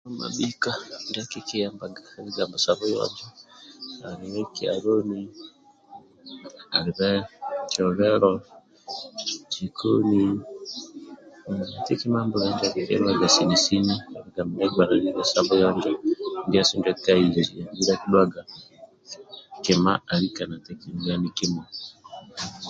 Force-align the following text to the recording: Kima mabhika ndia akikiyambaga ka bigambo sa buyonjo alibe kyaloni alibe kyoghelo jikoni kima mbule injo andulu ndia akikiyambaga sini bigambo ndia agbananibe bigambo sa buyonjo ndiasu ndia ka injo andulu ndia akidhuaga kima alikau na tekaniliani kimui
Kima 0.05 0.17
mabhika 0.23 0.71
ndia 1.07 1.21
akikiyambaga 1.25 1.99
ka 2.11 2.19
bigambo 2.25 2.55
sa 2.65 2.73
buyonjo 2.79 3.25
alibe 4.07 4.41
kyaloni 4.55 5.21
alibe 6.77 7.09
kyoghelo 7.71 8.31
jikoni 9.51 10.23
kima 11.99 12.19
mbule 12.25 12.43
injo 12.45 12.67
andulu 12.67 12.69
ndia 12.73 12.73
akikiyambaga 12.73 13.27
sini 13.65 13.95
bigambo 14.25 14.51
ndia 14.53 14.65
agbananibe 14.67 15.07
bigambo 15.09 15.23
sa 15.31 15.41
buyonjo 15.47 15.91
ndiasu 16.47 16.73
ndia 16.79 16.93
ka 17.03 17.11
injo 17.23 17.39
andulu 17.41 17.63
ndia 17.75 17.93
akidhuaga 17.95 18.41
kima 19.63 19.91
alikau 20.13 20.47
na 20.49 20.57
tekaniliani 20.65 21.27
kimui 21.37 21.67